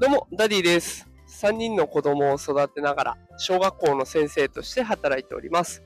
[0.00, 1.06] どうも、ダディです。
[1.28, 5.82] 3人の子供を育てながら、小学校の先生として働いております。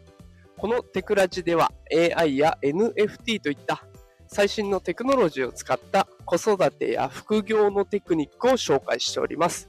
[0.57, 3.83] このテクラジでは AI や NFT といった
[4.29, 9.69] 最新のテクノロジーを使った子育てや副業のテクニックを紹介しております。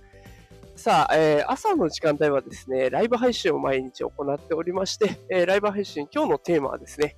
[0.75, 7.16] さあ、えー朝の時間帯はですね、ライブ配信を毎日行っておりまして、えーライブ配信、今日のテーマはですね、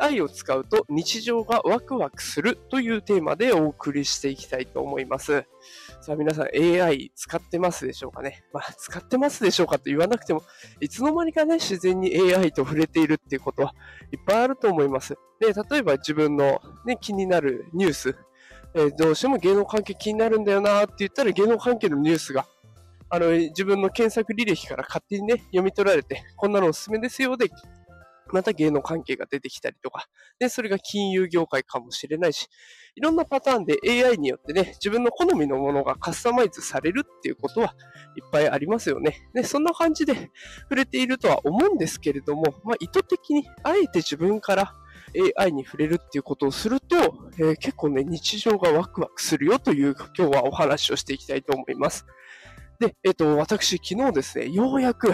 [0.00, 5.44] AI を使うと日常がワクワクするというテーマでお送りしていきたいと思います。
[6.00, 8.44] さあ皆さん AI 使ってますでしょうかね？
[8.52, 10.42] まあ使ってますでしょうかと言わなくても、
[10.80, 13.74] いつの間にかね、自然に AI と触れているっていうことは
[14.12, 15.16] いっぱいあると思います。
[15.40, 18.16] で、例えば自分の、ね、気になるニュース、
[18.74, 22.46] えーどうしても芸能関係気になるんだよなって言ったら芸能関係のニュースが
[23.10, 27.46] あの、自分の検索履歴から勝手にね、読み取られて、こんなのおすすめですよで、
[28.32, 30.06] また芸能関係が出てきたりとか、
[30.38, 32.48] で、それが金融業界かもしれないし、
[32.94, 37.74] いろんなパターンで AI によってね、自分の好みのものがカスタマイズされるっていうことは
[38.16, 39.28] いっぱいありますよね。
[39.34, 40.30] で、そんな感じで
[40.62, 44.74] 触れているとは思うんですけれども、まあ、意図的に、あえて自分から
[45.38, 46.96] AI に触れるっていうことをすると、
[47.38, 52.06] えー結構ね、日常がワクワクするよという今日はお話をしていきたいと思います。
[52.78, 55.12] で、えっ、と、私、昨日ですね、ようやく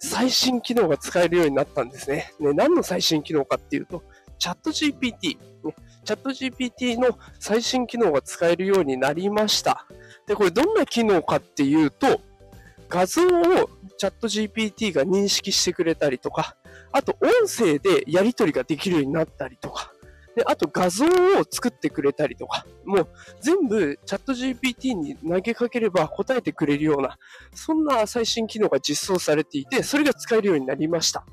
[0.00, 2.32] 最新機能が使えるようになったんですね。
[2.40, 4.02] ね何の最新機能かっていうと、
[4.38, 5.74] チャット GPT、ね、
[6.04, 9.86] チャット GPT の最新機能が使えるようになりました。
[10.26, 12.20] で、これどんな機能かっていうと、
[12.88, 13.68] 画像を
[13.98, 16.56] チャット GPT が認識してくれたりとか、
[16.92, 19.87] あと音声でやり取りができるようになったりとか、
[20.38, 21.08] で、あと画像を
[21.50, 23.08] 作ってくれたりとか、もう
[23.40, 27.18] 全部チャット GPT に投げかければ答えてくれるような、
[27.52, 31.26] そんな最新機能が実装されていて、それが使えるようになりました。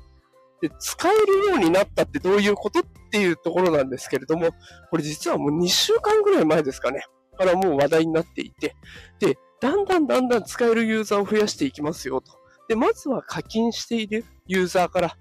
[0.60, 4.48] で、使えるようになったってどういうことっていうところなんですけれども、
[4.90, 7.04] これ実はもう2週間ぐらい前ですかね、
[7.38, 8.74] からもう話題になっていて、
[9.20, 12.32] で、だんだんだんだん使えるユーザーを増やしていきますよと。
[12.68, 15.16] で、まずは課金しているユーザーから、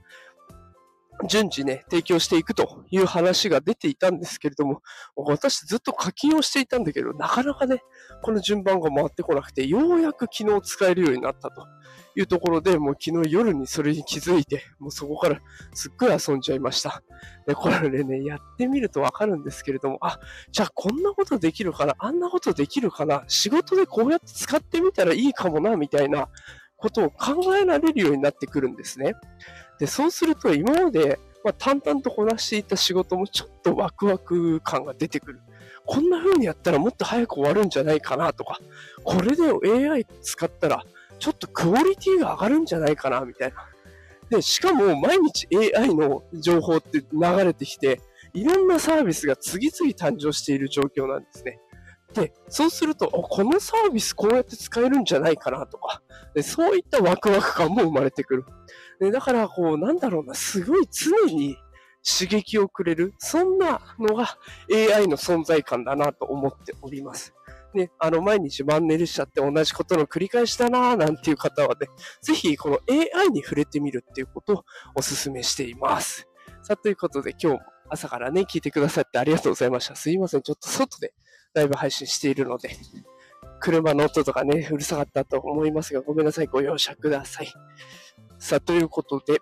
[1.30, 4.82] 順次ね、提供していくという話が出ていたんですけれども、
[5.16, 7.82] 私ずっと課金をしていたんだけど、なかなかね、
[8.22, 11.66] この順番が回ってこなくて、ようやく昨日使えるようになったと
[12.16, 15.40] いうところで、もう昨日夜にそれに気づいて、もうそこから
[15.74, 17.02] すっごい遊んじゃいました。
[17.48, 20.20] で、これね、やってみるとわかるんですけれども、あ、
[20.52, 26.28] じゃあこんなことできるかな、あんなことできるかな、仕事でこうやって使ってみたらいいかもな、みたいな
[26.78, 29.14] ことを考えられるようになってくるんですね。
[29.80, 35.42] で、そうすると今まで、まあ、淡々とこなしていた仕事もちょっとワクワク感が出てくる。
[35.86, 38.60] こんな風にやったらもっと早く終わるんじゃないかなとか、
[39.04, 39.44] これで
[39.88, 40.84] AI 使ったら
[41.20, 43.56] ちょっとクオリティが上がるんじゃないかなみたいな。
[44.30, 48.02] で、しかも毎日 AI の情報って流れてきて、
[48.34, 51.60] いろんなサービスが次々誕生している状況なんですね。
[52.16, 56.02] で、そうすると、このサービスこうやって使えるんじゃないかなとか、
[56.34, 58.46] でそういったワクワク感も生まれてくる。
[59.00, 61.58] でだから、こう、なんだろうな、すごい常に
[62.04, 64.38] 刺激をくれる、そんなのが
[64.74, 67.34] AI の存在感だなと思っております。
[67.74, 71.88] ね、あの、毎日マンネリしちゃって同じことの繰り返しだなぁなんていう方はね、
[72.22, 74.66] ぜひこの AI に触れてみるっていうことを
[74.96, 76.30] お勧めしています。
[76.64, 79.96] さあ、ということで今日も朝からね、聞いてくださってありがとうございました。
[79.96, 81.14] すいません、ちょっと外で
[81.56, 82.70] ライブ配信しているので、
[83.60, 87.52] 車の音とかね、うるさかったと思いますが、ごめんなさい、ご容赦ください。
[88.38, 89.40] さあ、ということで、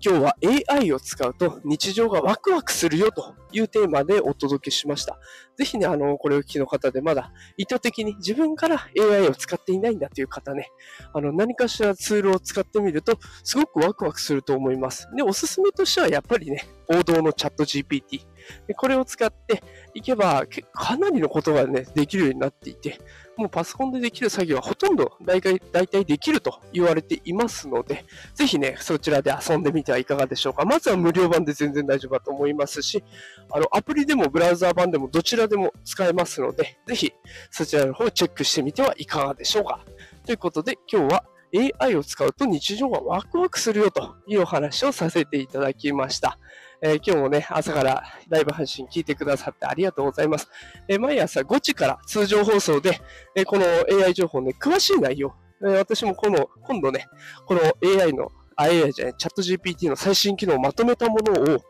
[0.00, 0.36] 今日は
[0.78, 5.18] AI を使うと日常がワクワクするよというテーマでお届けしました。
[5.58, 10.70] ぜひね、あの、これを聞きの方でまだ意図的に自分から AI を使っていないんだという方ね、
[11.12, 15.08] あの、何かしらツールを使ってみるとすごくワクワクすると思います。
[15.16, 18.31] で、おすすめとしてはやっぱりね、王道のチャット GPT。
[18.66, 19.62] でこれを使って
[19.94, 22.98] いけば、かなりのことがね、できるようになっていて、
[23.36, 28.04] もうパソコンでできる作業はほとんど大体大体できると言われていますので、
[28.34, 30.64] ぜひね、そちらで遊んでみてはいかがでしょうか。
[30.64, 33.02] まずは無料版で全然大丈夫だと思いますし、
[33.50, 37.12] あの、アプリでもブラウザー版でもどちらでも使えますので、ぜひ
[37.50, 39.80] そちらの方をチェックしてみてはいかがでしょうか。
[40.26, 46.38] ということで、今日は AI を使うと日常がワクワクするよというお話をさせていただきました。
[46.84, 50.48] えー今日もね、朝からライブ配信聞いてくださってありがとうございます。
[50.88, 53.00] えー毎朝5時から通常放送で、
[53.36, 53.64] えーこの
[54.04, 55.34] AI 情報ね、詳しい内容、
[55.64, 57.06] え私もこの、今度ね、
[57.46, 57.60] この
[58.00, 61.60] AI の、あ、AI じゃない、チャット GPT の最新機能をまとめたものを、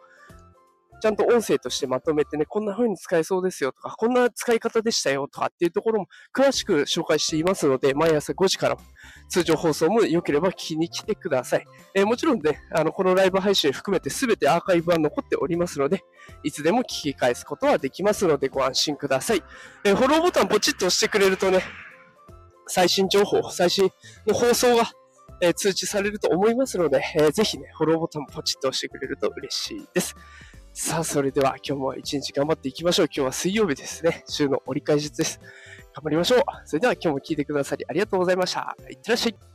[1.03, 8.77] ちゃんと音声としてまとめてね、こんな風に使えそうですよとか、こんな使い方でしたよとかっていうところも詳しく紹介していますので、毎朝5時から
[9.29, 11.67] 通常放送も良ければ聞きに来てください。
[11.97, 16.05] えーもちろんね、あの、このライブ配信含めて全てアーカイブは残っておりますので、
[16.45, 19.43] いつでも聞き返すことはできますのでご安心ください。
[19.83, 21.65] えーフォローボタンポチッと押してくれるとね、
[22.69, 23.91] 最新情報、最新
[24.25, 24.93] の放送が、
[25.41, 30.15] え、通知されると思いますので、えー、ぜひね、フォローボタンポチッと押してくれると嬉しいです。
[30.75, 33.07] さあ、それでは今日も一日頑張っていきましょう。
[33.07, 34.25] 今日は水曜日ですね。
[34.27, 35.39] 週の折り返しです。
[35.95, 36.43] 頑張りましょう。
[36.65, 38.75] それでは今日も聞いてくださりありがとうございました。
[38.89, 39.37] いってらっしゃい。